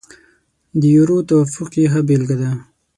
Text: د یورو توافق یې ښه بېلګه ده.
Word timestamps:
د 0.79 0.81
یورو 0.95 1.17
توافق 1.29 1.69
یې 1.79 1.87
ښه 1.91 2.01
بېلګه 2.07 2.35
ده. 2.41 2.51